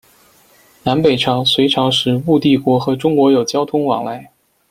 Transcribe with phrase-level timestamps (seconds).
[0.81, 4.31] 南北朝、隋朝时戊地国和中国有交通往来。